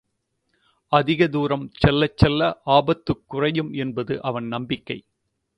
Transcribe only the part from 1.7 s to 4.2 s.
செல்லச் செல்ல ஆபத்துக் குறையும் என்பது